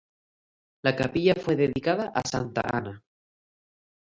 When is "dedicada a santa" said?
1.55-2.61